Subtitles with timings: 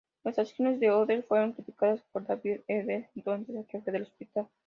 [0.23, 4.47] Las acciones de Odell fueron criticadas por David Eberhard, entonces jefe del hospital.